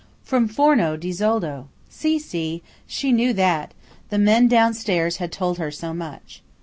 [0.23, 1.67] From Forno di Zoldo!
[1.87, 6.41] Sì, sì–she knew that–the men down stairs had told her so much.